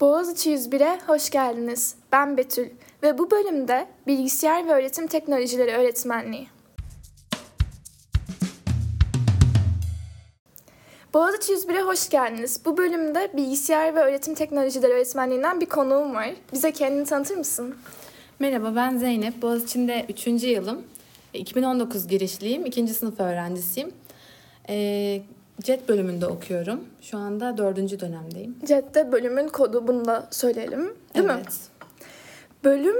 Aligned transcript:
Boğaziçi 0.00 0.50
101'e 0.54 1.00
hoş 1.06 1.30
geldiniz. 1.30 1.94
Ben 2.12 2.36
Betül 2.36 2.68
ve 3.02 3.18
bu 3.18 3.30
bölümde 3.30 3.86
Bilgisayar 4.06 4.68
ve 4.68 4.72
Öğretim 4.72 5.06
Teknolojileri 5.06 5.72
Öğretmenliği. 5.72 6.48
Boğaziçi 11.14 11.52
101'e 11.52 11.82
hoş 11.82 12.08
geldiniz. 12.08 12.64
Bu 12.64 12.76
bölümde 12.76 13.30
Bilgisayar 13.36 13.94
ve 13.94 14.00
Öğretim 14.00 14.34
Teknolojileri 14.34 14.92
Öğretmenliğinden 14.92 15.60
bir 15.60 15.66
konuğum 15.66 16.14
var. 16.14 16.30
Bize 16.52 16.72
kendini 16.72 17.04
tanıtır 17.04 17.36
mısın? 17.36 17.76
Merhaba 18.38 18.76
ben 18.76 18.96
Zeynep. 18.96 19.42
Boğaziçi'nde 19.42 20.06
3. 20.08 20.26
yılım. 20.44 20.82
2019 21.34 22.06
girişliyim. 22.06 22.66
2. 22.66 22.88
sınıf 22.88 23.20
öğrencisiyim. 23.20 23.92
Ee, 24.68 25.22
CET 25.60 25.88
bölümünde 25.88 26.26
okuyorum. 26.26 26.84
Şu 27.00 27.18
anda 27.18 27.56
4. 27.58 28.00
dönemdeyim. 28.00 28.56
CET'te 28.64 29.12
bölümün 29.12 29.48
kodu 29.48 29.86
bunu 29.86 30.04
da 30.04 30.28
söyleyelim. 30.30 30.80
Değil 31.14 31.26
evet. 31.26 31.46
mi? 31.46 31.52
Bölüm 32.64 32.96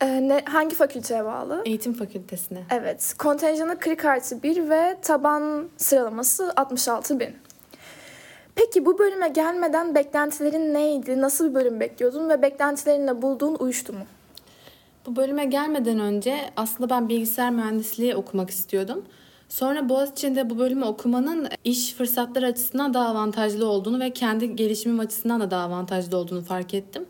e, 0.00 0.28
ne, 0.28 0.42
hangi 0.44 0.76
fakülteye 0.76 1.24
bağlı? 1.24 1.62
Eğitim 1.64 1.92
fakültesine. 1.92 2.62
Evet. 2.70 3.14
Kontenjanı 3.18 3.78
40 3.78 4.04
artı 4.04 4.42
1 4.42 4.70
ve 4.70 4.96
taban 5.02 5.68
sıralaması 5.76 6.52
66 6.56 7.20
bin. 7.20 7.36
Peki 8.54 8.86
bu 8.86 8.98
bölüme 8.98 9.28
gelmeden 9.28 9.94
beklentilerin 9.94 10.74
neydi? 10.74 11.20
Nasıl 11.20 11.50
bir 11.50 11.54
bölüm 11.54 11.80
bekliyordun 11.80 12.28
ve 12.28 12.42
beklentilerinle 12.42 13.22
bulduğun 13.22 13.56
uyuştu 13.60 13.92
mu? 13.92 14.04
Bu 15.06 15.16
bölüme 15.16 15.44
gelmeden 15.44 16.00
önce 16.00 16.36
aslında 16.56 16.90
ben 16.90 17.08
bilgisayar 17.08 17.50
mühendisliği 17.50 18.16
okumak 18.16 18.50
istiyordum. 18.50 19.04
Sonra 19.52 19.88
Boğaziçi'nde 19.88 20.50
bu 20.50 20.58
bölümü 20.58 20.84
okumanın 20.84 21.48
iş 21.64 21.92
fırsatları 21.92 22.46
açısından 22.46 22.94
daha 22.94 23.08
avantajlı 23.08 23.66
olduğunu 23.66 24.00
ve 24.00 24.12
kendi 24.12 24.56
gelişimim 24.56 25.00
açısından 25.00 25.40
da 25.40 25.50
daha 25.50 25.64
avantajlı 25.64 26.16
olduğunu 26.16 26.42
fark 26.42 26.74
ettim. 26.74 27.06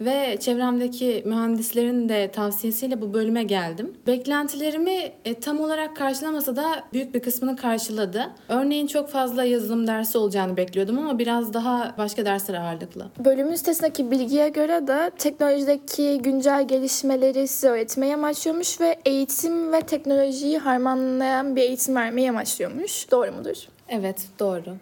Ve 0.00 0.36
çevremdeki 0.40 1.22
mühendislerin 1.26 2.08
de 2.08 2.30
tavsiyesiyle 2.30 3.00
bu 3.00 3.14
bölüme 3.14 3.42
geldim. 3.42 3.94
Beklentilerimi 4.06 5.12
e, 5.24 5.34
tam 5.40 5.60
olarak 5.60 5.96
karşılamasa 5.96 6.56
da 6.56 6.84
büyük 6.92 7.14
bir 7.14 7.20
kısmını 7.20 7.56
karşıladı. 7.56 8.30
Örneğin 8.48 8.86
çok 8.86 9.08
fazla 9.08 9.44
yazılım 9.44 9.86
dersi 9.86 10.18
olacağını 10.18 10.56
bekliyordum 10.56 10.98
ama 10.98 11.18
biraz 11.18 11.54
daha 11.54 11.94
başka 11.98 12.24
dersler 12.26 12.54
ağırlıklı. 12.54 13.06
Bölümün 13.24 13.54
sitesindeki 13.54 14.10
bilgiye 14.10 14.48
göre 14.48 14.86
de 14.86 15.10
teknolojideki 15.18 16.18
güncel 16.22 16.68
gelişmeleri 16.68 17.48
size 17.48 17.68
öğretmeyi 17.68 18.14
amaçlıyormuş 18.14 18.80
ve 18.80 18.98
eğitim 19.04 19.72
ve 19.72 19.80
teknolojiyi 19.80 20.58
harmanlayan 20.58 21.56
bir 21.56 21.62
eğitim 21.62 21.94
vermeyi 21.94 22.30
amaçlıyormuş. 22.30 23.10
Doğru 23.10 23.32
mudur? 23.32 23.56
Evet, 23.88 24.26
doğru. 24.38 24.76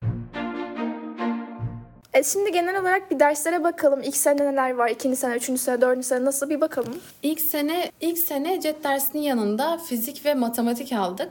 E 2.15 2.23
şimdi 2.23 2.53
genel 2.53 2.81
olarak 2.81 3.11
bir 3.11 3.21
derslere 3.21 3.65
bakalım. 3.65 4.03
İlk 4.03 4.17
sene 4.17 4.53
neler 4.53 4.71
var? 4.71 4.89
İkinci 4.89 5.17
sene, 5.17 5.37
üçüncü 5.37 5.63
sene, 5.63 5.81
dördüncü 5.81 6.07
sene 6.07 6.25
nasıl 6.25 6.51
bir 6.51 6.61
bakalım. 6.61 6.95
İlk 7.23 7.41
sene 7.41 7.91
ilk 8.01 8.19
sene 8.19 8.61
CET 8.61 8.85
dersinin 8.85 9.23
yanında 9.23 9.79
fizik 9.79 10.27
ve 10.27 10.35
matematik 10.35 10.93
aldık. 10.93 11.29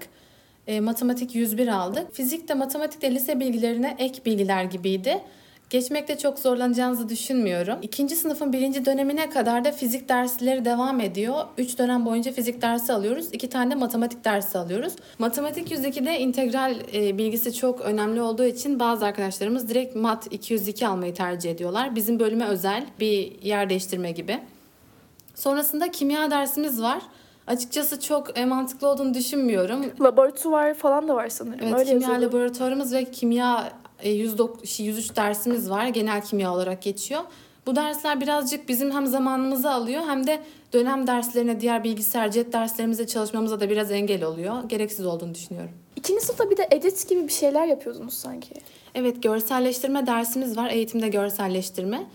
E, 0.68 0.80
matematik 0.80 1.36
101 1.36 1.68
aldık. 1.68 2.16
Fizikte 2.16 2.54
matematikte 2.54 3.16
lise 3.16 3.40
bilgilerine 3.40 3.96
ek 4.00 4.26
bilgiler 4.26 4.64
gibiydi. 4.64 5.22
Geçmekte 5.74 6.18
çok 6.18 6.40
zorlanacağınızı 6.40 7.10
düşünmüyorum. 7.10 7.80
İkinci 7.82 8.16
sınıfın 8.16 8.54
birinci 8.54 8.86
dönemine 8.86 9.30
kadar 9.30 9.66
da 9.66 9.72
fizik 9.72 10.10
dersleri 10.10 10.66
devam 10.66 11.00
ediyor. 11.00 11.46
Üç 11.58 11.78
dönem 11.78 12.06
boyunca 12.06 12.32
fizik 12.32 12.62
dersi 12.62 12.94
alıyoruz. 12.94 13.28
İki 13.32 13.50
tane 13.50 13.72
de 13.72 13.76
matematik 13.76 14.26
dersi 14.26 14.58
alıyoruz. 14.58 14.94
Matematik 15.20 15.72
102'de 15.72 16.20
integral 16.20 16.76
e, 16.94 17.18
bilgisi 17.18 17.54
çok 17.54 17.82
önemli 17.82 18.22
olduğu 18.22 18.44
için 18.44 18.80
bazı 18.80 19.06
arkadaşlarımız 19.06 19.70
direkt 19.70 19.96
mat 19.96 20.28
202 20.32 20.88
almayı 20.88 21.14
tercih 21.14 21.52
ediyorlar. 21.52 21.96
Bizim 21.96 22.20
bölüme 22.20 22.46
özel 22.46 22.86
bir 23.00 23.42
yer 23.42 23.70
değiştirme 23.70 24.12
gibi. 24.12 24.40
Sonrasında 25.36 25.92
kimya 25.92 26.32
dersimiz 26.32 26.82
var. 26.82 27.02
Açıkçası 27.48 28.00
çok 28.00 28.40
e, 28.40 28.46
mantıklı 28.46 28.88
olduğunu 28.88 29.14
düşünmüyorum. 29.14 29.86
Laboratuvar 30.02 30.74
falan 30.74 31.08
da 31.08 31.16
var 31.16 31.30
sanırım. 31.30 31.60
Evet, 31.64 31.74
Öyle 31.74 31.92
kimya 31.92 32.10
yazıyordu. 32.10 32.36
laboratuvarımız 32.36 32.94
ve 32.94 33.06
kimya 33.06 33.64
109 33.64 33.83
103 34.10 35.16
dersimiz 35.16 35.70
var. 35.70 35.88
Genel 35.88 36.22
kimya 36.22 36.54
olarak 36.54 36.82
geçiyor. 36.82 37.22
Bu 37.66 37.76
dersler 37.76 38.22
birazcık 38.22 38.70
bizim 38.70 38.92
hem 38.92 39.08
zamanımızı 39.08 39.72
alıyor 39.72 40.02
hem 40.08 40.28
de 40.28 40.42
dönem 40.74 41.08
derslerine, 41.08 41.62
diğer 41.62 41.84
bilgisayar, 41.84 42.32
cet 42.32 42.54
derslerimize 42.54 43.08
çalışmamıza 43.08 43.60
da 43.60 43.70
biraz 43.70 43.92
engel 43.92 44.24
oluyor. 44.24 44.64
Gereksiz 44.70 45.06
olduğunu 45.06 45.36
düşünüyorum. 45.36 45.72
İkinci 45.96 46.22
sınıfta 46.22 46.50
bir 46.50 46.58
de 46.58 46.68
edit 46.72 47.10
gibi 47.10 47.28
bir 47.28 47.34
şeyler 47.34 47.68
yapıyordunuz 47.68 48.14
sanki. 48.14 48.50
Evet, 48.96 49.24
görselleştirme 49.24 50.08
dersimiz 50.08 50.58
var. 50.58 50.70
Eğitimde 50.70 51.08
görselleştirme. 51.08 52.08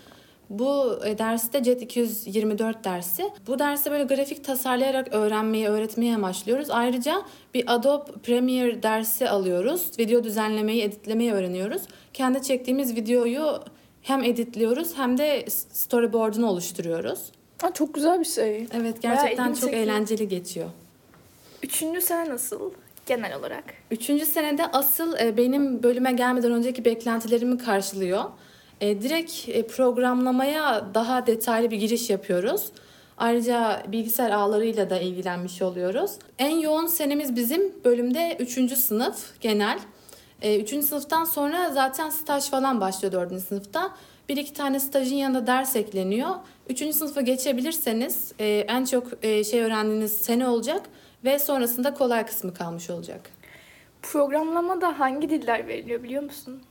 Bu 0.50 1.00
derste 1.19 1.62
CET 1.62 1.82
224 1.82 2.84
dersi. 2.84 3.31
Bu 3.47 3.59
derste 3.59 3.91
böyle 3.91 4.04
grafik 4.04 4.44
tasarlayarak 4.44 5.14
öğrenmeyi, 5.14 5.69
öğretmeyi 5.69 6.14
amaçlıyoruz. 6.14 6.70
Ayrıca 6.70 7.22
bir 7.54 7.75
Adobe 7.75 8.12
Premiere 8.22 8.82
dersi 8.82 9.28
alıyoruz. 9.28 9.91
Video 9.98 10.25
düzenlemeyi, 10.25 10.82
editlemeyi 10.82 11.32
öğreniyoruz. 11.32 11.82
Kendi 12.14 12.42
çektiğimiz 12.42 12.97
videoyu 12.97 13.60
hem 14.03 14.25
editliyoruz 14.25 14.97
hem 14.97 15.19
de 15.19 15.44
storyboard'unu 15.50 16.47
oluşturuyoruz. 16.47 17.32
Ha, 17.62 17.72
çok 17.72 17.94
güzel 17.94 18.20
bir 18.20 18.25
şey. 18.25 18.66
Evet, 18.72 19.03
gerçekten 19.03 19.53
çok 19.53 19.60
çekiyor. 19.60 19.82
eğlenceli 19.82 20.28
geçiyor. 20.28 20.66
Üçüncü 21.62 22.00
sene 22.00 22.28
nasıl 22.28 22.70
genel 23.06 23.38
olarak? 23.38 23.64
Üçüncü 23.91 24.26
senede 24.26 24.66
asıl 24.66 25.19
e, 25.19 25.37
benim 25.37 25.82
bölüme 25.82 26.12
gelmeden 26.12 26.53
önceki 26.53 26.84
beklentilerimi 26.84 27.58
karşılıyor. 27.58 28.25
E, 28.81 29.03
direkt 29.03 29.49
e, 29.49 29.66
programlamaya 29.66 30.84
daha 30.94 31.27
detaylı 31.27 31.71
bir 31.71 31.77
giriş 31.77 32.11
yapıyoruz. 32.11 32.66
Ayrıca 33.19 33.83
bilgisayar 33.89 34.31
ağlarıyla 34.31 34.91
da 34.91 35.00
ilgilenmiş 35.00 35.62
oluyoruz. 35.62 36.11
En 36.39 36.59
yoğun 36.59 36.87
senemiz 36.87 37.37
bizim 37.37 37.84
bölümde 37.84 38.37
3. 38.41 38.72
sınıf 38.72 39.41
genel. 39.41 39.78
3. 40.43 40.69
sınıftan 40.69 41.25
sonra 41.25 41.71
zaten 41.71 42.11
staj 42.11 42.50
falan 42.50 42.81
başlıyor 42.81 43.12
4. 43.12 43.43
sınıfta. 43.43 43.91
Bir 44.28 44.37
iki 44.37 44.53
tane 44.53 44.81
stajın 44.81 45.17
yanında 45.17 45.47
ders 45.47 45.77
ekleniyor. 45.77 46.31
3. 46.69 46.94
sınıfa 46.94 47.21
geçebilirseniz 47.21 48.33
e, 48.38 48.47
en 48.47 48.84
çok 48.84 49.25
e, 49.25 49.44
şey 49.44 49.61
öğrendiğiniz 49.61 50.17
sene 50.17 50.49
olacak 50.49 50.83
ve 51.25 51.38
sonrasında 51.38 51.94
kolay 51.94 52.27
kısmı 52.27 52.55
kalmış 52.55 52.91
olacak. 52.91 53.31
Programlamada 54.03 54.99
hangi 54.99 55.31
diller 55.31 55.67
veriliyor 55.67 56.03
biliyor 56.03 56.22
musun? 56.22 56.62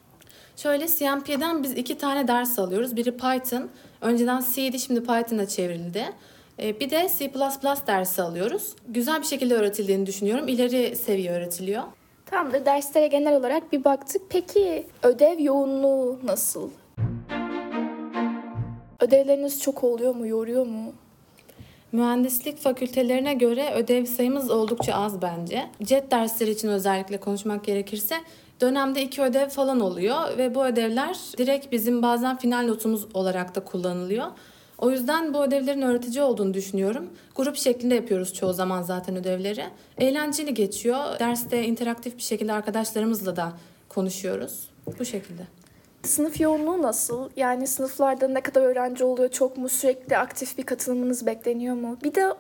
Şöyle 0.58 0.88
CMP'den 0.88 1.64
biz 1.64 1.72
iki 1.72 1.98
tane 1.98 2.28
ders 2.28 2.60
alıyoruz. 2.60 2.96
Biri 2.96 3.18
Python. 3.18 3.70
Önceden 4.02 4.44
C'di 4.54 4.80
şimdi 4.80 5.00
Python'a 5.00 5.46
çevrildi. 5.48 6.06
Ee, 6.60 6.80
Bir 6.80 6.90
de 6.90 7.10
C++ 7.18 7.32
dersi 7.88 8.22
alıyoruz. 8.22 8.76
Güzel 8.88 9.22
bir 9.22 9.26
şekilde 9.26 9.56
öğretildiğini 9.56 10.06
düşünüyorum. 10.06 10.48
İleri 10.48 10.96
seviye 10.96 11.32
öğretiliyor. 11.32 11.84
Tamamdır. 12.26 12.66
Derslere 12.66 13.08
genel 13.08 13.36
olarak 13.36 13.72
bir 13.74 13.84
baktık. 13.84 14.22
Peki 14.30 14.88
ödev 15.04 15.40
yoğunluğu 15.40 16.20
nasıl? 16.24 16.70
Ödevleriniz 19.00 19.62
çok 19.62 19.84
oluyor 19.84 20.16
mu, 20.16 20.28
yoruyor 20.28 20.66
mu? 20.66 20.94
Mühendislik 21.92 22.58
fakültelerine 22.58 23.34
göre 23.34 23.74
ödev 23.76 24.06
sayımız 24.06 24.52
oldukça 24.52 24.94
az 24.94 25.22
bence. 25.22 25.68
CET 25.84 26.12
dersleri 26.12 26.50
için 26.52 26.68
özellikle 26.68 27.18
konuşmak 27.18 27.64
gerekirse 27.66 28.16
dönemde 28.62 29.04
iki 29.04 29.22
ödev 29.22 29.50
falan 29.50 29.80
oluyor 29.80 30.38
ve 30.38 30.56
bu 30.56 30.66
ödevler 30.66 31.18
direkt 31.38 31.72
bizim 31.72 32.02
bazen 32.02 32.38
final 32.38 32.66
notumuz 32.66 33.08
olarak 33.14 33.56
da 33.56 33.64
kullanılıyor. 33.64 34.26
O 34.78 34.92
yüzden 34.92 35.34
bu 35.34 35.44
ödevlerin 35.44 35.82
öğretici 35.82 36.24
olduğunu 36.24 36.54
düşünüyorum. 36.54 37.10
Grup 37.36 37.56
şeklinde 37.56 37.96
yapıyoruz 37.96 38.34
çoğu 38.34 38.54
zaman 38.54 38.82
zaten 38.82 39.16
ödevleri. 39.16 39.66
Eğlenceli 39.98 40.54
geçiyor. 40.54 41.20
Derste 41.20 41.64
interaktif 41.64 42.18
bir 42.18 42.22
şekilde 42.22 42.54
arkadaşlarımızla 42.54 43.36
da 43.36 43.54
konuşuyoruz. 43.90 44.70
Bu 45.00 45.06
şekilde. 45.06 45.42
Sınıf 46.04 46.42
yoğunluğu 46.42 46.82
nasıl? 46.82 47.30
Yani 47.36 47.68
sınıflarda 47.68 48.28
ne 48.28 48.42
kadar 48.42 48.62
öğrenci 48.62 49.04
oluyor? 49.04 49.30
Çok 49.30 49.58
mu 49.58 49.70
sürekli 49.70 50.18
aktif 50.18 50.58
bir 50.58 50.64
katılımınız 50.64 51.26
bekleniyor 51.26 51.76
mu? 51.76 51.98
Bir 52.04 52.16
de 52.16 52.34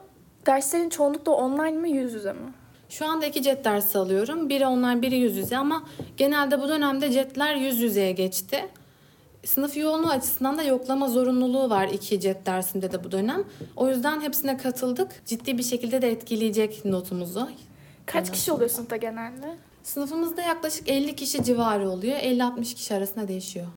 derslerin 0.47 0.89
çoğunlukla 0.89 1.31
online 1.31 1.77
mı, 1.77 1.87
yüz 1.87 2.13
yüze 2.13 2.33
mi? 2.33 2.53
Şu 2.89 3.05
anda 3.05 3.25
iki 3.25 3.43
jet 3.43 3.65
dersi 3.65 3.97
alıyorum. 3.97 4.49
Biri 4.49 4.65
online, 4.67 5.01
biri 5.01 5.17
yüz 5.17 5.37
yüze 5.37 5.57
ama 5.57 5.83
genelde 6.17 6.61
bu 6.61 6.69
dönemde 6.69 7.11
jetler 7.11 7.55
yüz 7.55 7.81
yüzeye 7.81 8.11
geçti. 8.11 8.69
Sınıf 9.45 9.77
yoğunluğu 9.77 10.09
açısından 10.09 10.57
da 10.57 10.63
yoklama 10.63 11.09
zorunluluğu 11.09 11.69
var 11.69 11.87
iki 11.87 12.21
jet 12.21 12.45
dersinde 12.45 12.91
de 12.91 13.03
bu 13.03 13.11
dönem. 13.11 13.43
O 13.75 13.89
yüzden 13.89 14.21
hepsine 14.21 14.57
katıldık. 14.57 15.21
Ciddi 15.25 15.57
bir 15.57 15.63
şekilde 15.63 16.01
de 16.01 16.11
etkileyecek 16.11 16.85
notumuzu. 16.85 17.49
Kaç 18.05 18.31
kişi 18.31 18.51
oluyor 18.51 18.69
sınıfta 18.69 18.95
genelde? 18.95 19.55
Sınıfımızda 19.83 20.41
yaklaşık 20.41 20.89
50 20.89 21.15
kişi 21.15 21.43
civarı 21.43 21.89
oluyor. 21.89 22.17
50-60 22.17 22.75
kişi 22.75 22.95
arasında 22.95 23.27
değişiyor. 23.27 23.67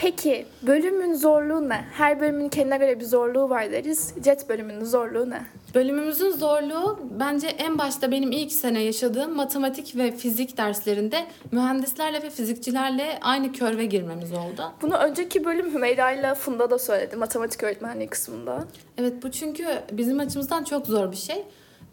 Peki 0.00 0.46
bölümün 0.62 1.14
zorluğu 1.14 1.68
ne? 1.68 1.84
Her 1.92 2.20
bölümün 2.20 2.48
kendine 2.48 2.76
göre 2.76 3.00
bir 3.00 3.04
zorluğu 3.04 3.50
var 3.50 3.72
deriz. 3.72 4.14
Jet 4.24 4.48
bölümünün 4.48 4.84
zorluğu 4.84 5.30
ne? 5.30 5.42
Bölümümüzün 5.74 6.30
zorluğu 6.30 6.98
bence 7.20 7.46
en 7.46 7.78
başta 7.78 8.10
benim 8.10 8.32
ilk 8.32 8.52
sene 8.52 8.82
yaşadığım 8.82 9.36
matematik 9.36 9.96
ve 9.96 10.12
fizik 10.12 10.56
derslerinde 10.56 11.26
mühendislerle 11.52 12.22
ve 12.22 12.30
fizikçilerle 12.30 13.18
aynı 13.20 13.52
körve 13.52 13.86
girmemiz 13.86 14.32
oldu. 14.32 14.72
Bunu 14.82 14.96
önceki 14.96 15.44
bölüm 15.44 15.74
Hümeyra 15.74 16.12
ile 16.12 16.34
Funda 16.34 16.70
da 16.70 16.78
söyledi 16.78 17.16
matematik 17.16 17.62
öğretmenliği 17.62 18.08
kısmında. 18.08 18.64
Evet 18.98 19.22
bu 19.22 19.30
çünkü 19.30 19.66
bizim 19.92 20.20
açımızdan 20.20 20.64
çok 20.64 20.86
zor 20.86 21.12
bir 21.12 21.16
şey. 21.16 21.44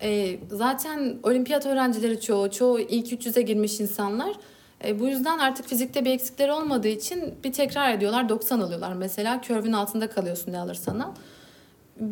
Ee, 0.01 0.39
zaten 0.51 1.15
olimpiyat 1.23 1.65
öğrencileri 1.65 2.21
çoğu, 2.21 2.51
çoğu 2.51 2.79
ilk 2.79 3.13
300'e 3.13 3.41
girmiş 3.41 3.79
insanlar. 3.79 4.35
Ee, 4.85 4.99
bu 4.99 5.07
yüzden 5.07 5.37
artık 5.37 5.67
fizikte 5.67 6.05
bir 6.05 6.11
eksikleri 6.11 6.51
olmadığı 6.51 6.87
için 6.87 7.33
bir 7.43 7.53
tekrar 7.53 7.93
ediyorlar 7.93 8.29
90 8.29 8.59
alıyorlar 8.59 8.93
mesela. 8.93 9.41
Körvün 9.41 9.73
altında 9.73 10.09
kalıyorsun 10.09 10.51
ne 10.51 10.59
alırsan 10.59 10.99
al. 10.99 11.11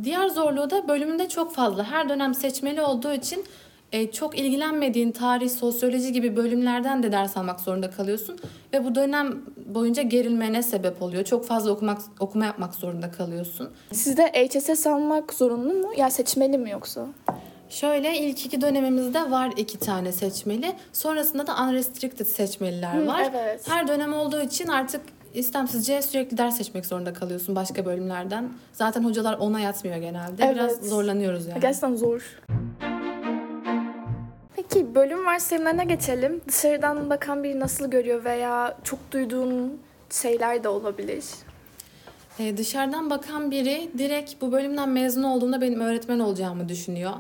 Diğer 0.04 0.28
zorluğu 0.28 0.70
da 0.70 0.88
bölümünde 0.88 1.30
çok 1.30 1.56
fazla. 1.56 1.84
Her 1.92 2.10
dönem 2.10 2.34
seçmeli 2.34 2.82
olduğu 2.82 3.14
için 3.14 3.46
e, 3.92 4.12
çok 4.12 4.40
ilgilenmediğin 4.40 5.12
tarih, 5.12 5.50
sosyoloji 5.50 6.12
gibi 6.12 6.36
bölümlerden 6.36 7.04
de 7.04 7.12
ders 7.12 7.38
almak 7.38 7.60
zorunda 7.60 7.90
kalıyorsun. 7.90 8.40
Ve 8.74 8.86
bu 8.86 8.96
dönem 8.96 9.42
boyunca 9.66 10.02
gerilmene 10.02 10.64
sebep 10.64 11.02
oluyor. 11.02 11.24
Çok 11.24 11.46
fazla 11.46 11.72
okumak 11.72 12.02
okuma 12.20 12.46
yapmak 12.46 12.76
zorunda 12.76 13.12
kalıyorsun. 13.12 13.70
Sizde 13.92 14.24
HSS 14.24 14.88
almak 14.88 15.34
zorunlu 15.34 15.74
mu? 15.74 15.92
Ya 15.98 16.10
seçmeli 16.10 16.58
mi 16.58 16.70
yoksa? 16.72 17.08
Şöyle 17.70 18.18
ilk 18.20 18.46
iki 18.46 18.62
dönemimizde 18.62 19.32
var 19.32 19.54
iki 19.58 19.80
tane 19.80 20.12
seçmeli. 20.12 20.74
Sonrasında 20.94 21.48
da 21.48 21.56
unrestricted 21.64 22.26
seçmeliler 22.26 22.94
Hı, 22.94 23.08
var. 23.08 23.32
evet. 23.32 23.70
Her 23.70 23.88
dönem 23.88 24.14
olduğu 24.14 24.42
için 24.42 24.68
artık 24.68 25.02
istemsizce 25.34 26.02
sürekli 26.02 26.38
ders 26.38 26.58
seçmek 26.58 26.86
zorunda 26.86 27.14
kalıyorsun 27.14 27.56
başka 27.56 27.86
bölümlerden. 27.86 28.50
Zaten 28.74 29.04
hocalar 29.04 29.38
ona 29.38 29.60
yatmıyor 29.60 29.98
genelde. 29.98 30.46
Evet. 30.46 30.56
Biraz 30.56 30.90
zorlanıyoruz 30.90 31.48
yani. 31.48 31.60
Gerçekten 31.60 31.96
zor. 31.96 32.40
Peki 34.56 34.96
bölüm 34.96 35.26
varsayımlarına 35.26 35.84
geçelim. 35.84 36.42
Dışarıdan 36.48 37.10
bakan 37.10 37.44
biri 37.44 37.60
nasıl 37.60 37.92
görüyor 37.92 38.24
veya 38.24 38.78
çok 38.84 39.00
duyduğun 39.12 39.80
şeyler 40.10 40.64
de 40.64 40.70
olabilir. 40.70 41.24
Ee, 42.40 42.58
dışarıdan 42.58 43.10
bakan 43.10 43.52
biri 43.52 43.90
direkt 43.98 44.42
bu 44.42 44.52
bölümden 44.52 44.90
mezun 44.90 45.24
olduğunda 45.24 45.62
benim 45.62 45.80
öğretmen 45.80 46.20
olacağımı 46.20 46.70
düşünüyor. 46.70 47.12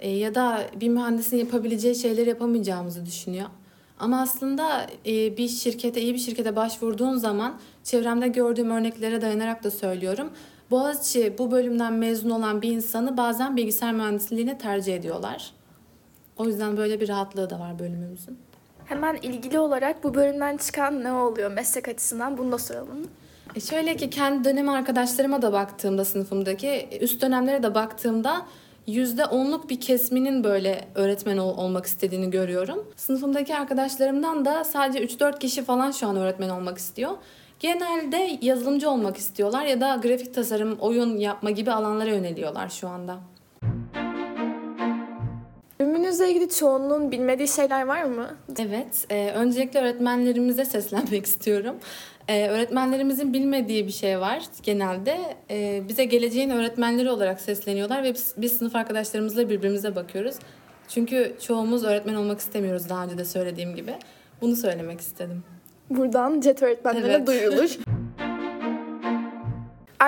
Ee, 0.00 0.10
ya 0.10 0.34
da 0.34 0.66
bir 0.80 0.88
mühendisin 0.88 1.36
yapabileceği 1.36 1.94
şeyleri 1.94 2.28
yapamayacağımızı 2.28 3.06
düşünüyor. 3.06 3.46
Ama 3.98 4.20
aslında 4.20 4.86
e, 5.06 5.36
bir 5.36 5.48
şirkete, 5.48 6.00
iyi 6.00 6.14
bir 6.14 6.18
şirkete 6.18 6.56
başvurduğun 6.56 7.16
zaman 7.16 7.58
çevremde 7.84 8.28
gördüğüm 8.28 8.70
örneklere 8.70 9.20
dayanarak 9.20 9.64
da 9.64 9.70
söylüyorum. 9.70 10.30
Boğaziçi 10.70 11.34
bu 11.38 11.50
bölümden 11.50 11.92
mezun 11.92 12.30
olan 12.30 12.62
bir 12.62 12.70
insanı 12.70 13.16
bazen 13.16 13.56
bilgisayar 13.56 13.92
mühendisliğine 13.92 14.58
tercih 14.58 14.96
ediyorlar. 14.96 15.52
O 16.36 16.46
yüzden 16.46 16.76
böyle 16.76 17.00
bir 17.00 17.08
rahatlığı 17.08 17.50
da 17.50 17.60
var 17.60 17.78
bölümümüzün. 17.78 18.38
Hemen 18.84 19.16
ilgili 19.16 19.58
olarak 19.58 20.04
bu 20.04 20.14
bölümden 20.14 20.56
çıkan 20.56 21.04
ne 21.04 21.12
oluyor 21.12 21.50
meslek 21.50 21.88
açısından 21.88 22.38
bunu 22.38 22.52
da 22.52 22.58
soralım. 22.58 23.08
E 23.54 23.60
şöyle 23.60 23.96
ki 23.96 24.10
kendi 24.10 24.44
dönem 24.44 24.68
arkadaşlarıma 24.68 25.42
da 25.42 25.52
baktığımda 25.52 26.04
sınıfımdaki 26.04 26.88
üst 27.00 27.22
dönemlere 27.22 27.62
de 27.62 27.74
baktığımda 27.74 28.46
yüzde 28.88 29.24
onluk 29.26 29.70
bir 29.70 29.80
kesminin 29.80 30.44
böyle 30.44 30.84
öğretmen 30.94 31.36
ol- 31.36 31.58
olmak 31.58 31.86
istediğini 31.86 32.30
görüyorum. 32.30 32.86
Sınıfımdaki 32.96 33.56
arkadaşlarımdan 33.56 34.44
da 34.44 34.64
sadece 34.64 35.04
3-4 35.04 35.38
kişi 35.38 35.64
falan 35.64 35.90
şu 35.90 36.06
an 36.06 36.16
öğretmen 36.16 36.48
olmak 36.48 36.78
istiyor. 36.78 37.10
Genelde 37.60 38.38
yazılımcı 38.42 38.90
olmak 38.90 39.16
istiyorlar 39.16 39.64
ya 39.64 39.80
da 39.80 40.00
grafik 40.02 40.34
tasarım, 40.34 40.76
oyun 40.80 41.16
yapma 41.16 41.50
gibi 41.50 41.72
alanlara 41.72 42.10
yöneliyorlar 42.10 42.68
şu 42.68 42.88
anda. 42.88 43.16
Bölümünüzle 45.80 46.30
ilgili 46.30 46.48
çoğunluğun 46.48 47.10
bilmediği 47.12 47.48
şeyler 47.48 47.82
var 47.86 48.02
mı? 48.02 48.28
Evet, 48.58 49.06
e, 49.10 49.30
öncelikle 49.34 49.80
öğretmenlerimize 49.80 50.64
seslenmek 50.64 51.26
istiyorum. 51.26 51.74
E, 52.28 52.48
öğretmenlerimizin 52.48 53.32
bilmediği 53.34 53.86
bir 53.86 53.92
şey 53.92 54.20
var 54.20 54.42
genelde. 54.62 55.18
E, 55.50 55.82
bize 55.88 56.04
geleceğin 56.04 56.50
öğretmenleri 56.50 57.10
olarak 57.10 57.40
sesleniyorlar 57.40 58.02
ve 58.02 58.14
biz, 58.14 58.34
biz 58.36 58.58
sınıf 58.58 58.76
arkadaşlarımızla 58.76 59.50
birbirimize 59.50 59.96
bakıyoruz. 59.96 60.34
Çünkü 60.88 61.36
çoğumuz 61.46 61.84
öğretmen 61.84 62.14
olmak 62.14 62.38
istemiyoruz 62.40 62.88
daha 62.88 63.04
önce 63.04 63.18
de 63.18 63.24
söylediğim 63.24 63.76
gibi. 63.76 63.94
Bunu 64.40 64.56
söylemek 64.56 65.00
istedim. 65.00 65.42
Buradan 65.90 66.40
CET 66.40 66.62
öğretmenlerine 66.62 67.12
Evet. 67.12 67.26
duyurulur. 67.26 67.78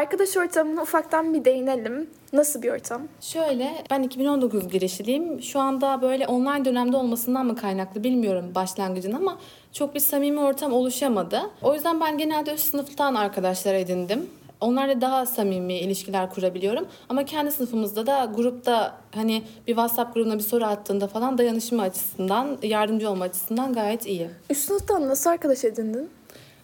Arkadaş 0.01 0.37
ortamına 0.37 0.83
ufaktan 0.83 1.35
bir 1.35 1.45
değinelim. 1.45 2.11
Nasıl 2.33 2.63
bir 2.63 2.71
ortam? 2.71 3.03
Şöyle, 3.21 3.85
ben 3.91 4.03
2019 4.03 4.69
girişliyim. 4.69 5.43
Şu 5.43 5.61
anda 5.61 6.03
böyle 6.03 6.27
online 6.27 6.65
dönemde 6.65 6.97
olmasından 6.97 7.47
mı 7.47 7.57
kaynaklı 7.57 8.05
bilmiyorum 8.05 8.53
başlangıcın 8.55 9.13
ama 9.13 9.39
çok 9.73 9.95
bir 9.95 10.01
samimi 10.01 10.41
ortam 10.41 10.73
oluşamadı. 10.73 11.41
O 11.63 11.75
yüzden 11.75 12.01
ben 12.01 12.19
genelde 12.19 12.55
üst 12.55 12.71
sınıftan 12.71 13.15
arkadaşlar 13.15 13.75
edindim. 13.75 14.27
Onlarla 14.61 15.01
daha 15.01 15.27
samimi 15.27 15.75
ilişkiler 15.75 16.31
kurabiliyorum. 16.31 16.87
Ama 17.09 17.25
kendi 17.25 17.53
sınıfımızda 17.53 18.07
da 18.07 18.33
grupta 18.37 18.97
hani 19.15 19.43
bir 19.67 19.73
WhatsApp 19.73 20.15
grubuna 20.15 20.35
bir 20.35 20.43
soru 20.43 20.65
attığında 20.65 21.09
falan 21.09 21.39
dayanışma 21.39 21.83
açısından, 21.83 22.59
yardımcı 22.63 23.11
olma 23.11 23.25
açısından 23.25 23.73
gayet 23.73 24.07
iyi. 24.07 24.31
Üst 24.51 24.69
sınıftan 24.69 25.09
nasıl 25.09 25.31
arkadaş 25.31 25.65
edindin? 25.65 26.11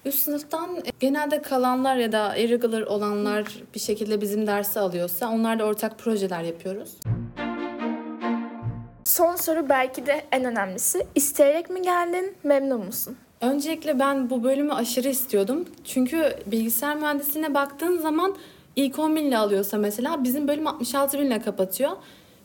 Üst 0.06 0.18
sınıftan 0.18 0.82
genelde 1.00 1.42
kalanlar 1.42 1.96
ya 1.96 2.12
da 2.12 2.36
irregular 2.36 2.82
olanlar 2.82 3.44
bir 3.74 3.80
şekilde 3.80 4.20
bizim 4.20 4.46
dersi 4.46 4.80
alıyorsa 4.80 5.30
onlarla 5.30 5.64
ortak 5.64 5.98
projeler 5.98 6.42
yapıyoruz. 6.42 6.90
Son 9.04 9.36
soru 9.36 9.68
belki 9.68 10.06
de 10.06 10.24
en 10.32 10.44
önemlisi. 10.44 11.06
İsteyerek 11.14 11.70
mi 11.70 11.82
geldin, 11.82 12.34
memnun 12.44 12.84
musun? 12.84 13.16
Öncelikle 13.40 13.98
ben 13.98 14.30
bu 14.30 14.44
bölümü 14.44 14.72
aşırı 14.72 15.08
istiyordum. 15.08 15.64
Çünkü 15.84 16.36
bilgisayar 16.46 16.96
mühendisliğine 16.96 17.54
baktığın 17.54 17.98
zaman 17.98 18.36
ilk 18.76 18.98
10 18.98 19.16
binle 19.16 19.38
alıyorsa 19.38 19.78
mesela 19.78 20.24
bizim 20.24 20.48
bölüm 20.48 20.66
66 20.66 21.18
binle 21.18 21.42
kapatıyor. 21.42 21.90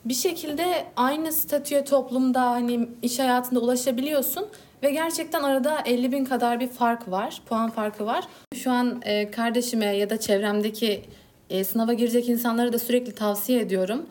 Bir 0.05 0.13
şekilde 0.13 0.85
aynı 0.95 1.31
statüye 1.31 1.85
toplumda 1.85 2.51
hani 2.51 2.89
iş 3.01 3.19
hayatında 3.19 3.59
ulaşabiliyorsun 3.59 4.47
ve 4.83 4.91
gerçekten 4.91 5.43
arada 5.43 5.81
50 5.85 6.11
bin 6.11 6.25
kadar 6.25 6.59
bir 6.59 6.67
fark 6.67 7.11
var, 7.11 7.41
puan 7.45 7.69
farkı 7.69 8.05
var. 8.05 8.27
Şu 8.55 8.71
an 8.71 9.01
e, 9.05 9.31
kardeşime 9.31 9.85
ya 9.85 10.09
da 10.09 10.19
çevremdeki 10.19 11.01
e, 11.49 11.63
sınava 11.63 11.93
girecek 11.93 12.29
insanlara 12.29 12.73
da 12.73 12.79
sürekli 12.79 13.15
tavsiye 13.15 13.61
ediyorum. 13.61 14.05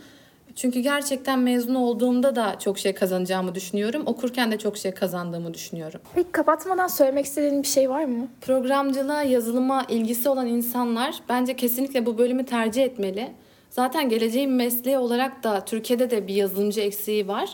Çünkü 0.57 0.81
gerçekten 0.81 1.39
mezun 1.39 1.75
olduğumda 1.75 2.37
da 2.37 2.59
çok 2.59 2.79
şey 2.79 2.95
kazanacağımı 2.95 3.55
düşünüyorum. 3.55 4.03
Okurken 4.07 4.53
de 4.53 4.59
çok 4.59 4.77
şey 4.77 4.95
kazandığımı 4.95 5.55
düşünüyorum. 5.55 6.01
Peki 6.15 6.33
kapatmadan 6.33 6.87
söylemek 6.87 7.27
istediğin 7.27 7.63
bir 7.63 7.69
şey 7.69 7.91
var 7.91 8.05
mı? 8.05 8.29
Programcılığa, 8.41 9.23
yazılıma 9.23 9.85
ilgisi 9.89 10.29
olan 10.29 10.47
insanlar 10.47 11.15
bence 11.29 11.57
kesinlikle 11.57 12.07
bu 12.07 12.19
bölümü 12.19 12.47
tercih 12.47 12.85
etmeli. 12.85 13.33
Zaten 13.71 14.09
geleceğin 14.09 14.51
mesleği 14.51 14.99
olarak 14.99 15.45
da 15.45 15.65
Türkiye'de 15.65 16.11
de 16.11 16.27
bir 16.27 16.35
yazılımcı 16.35 16.81
eksiği 16.81 17.29
var. 17.29 17.51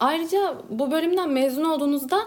Ayrıca 0.00 0.54
bu 0.70 0.90
bölümden 0.90 1.30
mezun 1.30 1.64
olduğunuzda 1.64 2.18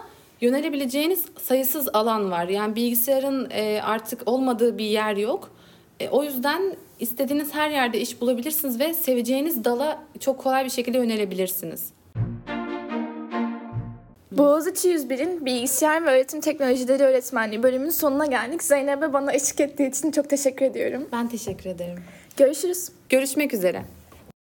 yönelebileceğiniz 0.42 1.24
sayısız 1.42 1.88
alan 1.92 2.30
var. 2.30 2.48
Yani 2.48 2.76
bilgisayarın 2.76 3.50
e, 3.50 3.82
artık 3.82 4.28
olmadığı 4.28 4.78
bir 4.78 4.84
yer 4.84 5.16
yok. 5.16 5.50
E, 6.00 6.08
o 6.08 6.24
yüzden 6.24 6.76
istediğiniz 7.00 7.54
her 7.54 7.70
yerde 7.70 8.00
iş 8.00 8.20
bulabilirsiniz 8.20 8.80
ve 8.80 8.94
seveceğiniz 8.94 9.64
dala 9.64 10.02
çok 10.20 10.38
kolay 10.38 10.64
bir 10.64 10.70
şekilde 10.70 10.98
yönelebilirsiniz. 10.98 11.92
Boğaziçi 14.32 14.88
101'in 14.88 15.46
Bilgisayar 15.46 16.06
ve 16.06 16.10
Öğretim 16.10 16.40
Teknolojileri 16.40 17.02
Öğretmenliği 17.02 17.62
bölümünün 17.62 17.90
sonuna 17.90 18.26
geldik. 18.26 18.62
Zeynep'e 18.62 19.12
bana 19.12 19.32
eşlik 19.32 19.60
ettiği 19.60 19.88
için 19.88 20.10
çok 20.10 20.30
teşekkür 20.30 20.66
ediyorum. 20.66 21.08
Ben 21.12 21.28
teşekkür 21.28 21.70
ederim. 21.70 21.98
Görüşürüz. 22.36 22.88
Görüşmek 23.08 23.54
üzere. 23.54 23.82